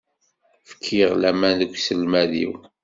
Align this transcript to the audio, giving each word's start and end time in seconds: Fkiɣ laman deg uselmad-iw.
Fkiɣ 0.69 1.11
laman 1.21 1.53
deg 1.61 1.71
uselmad-iw. 1.75 2.53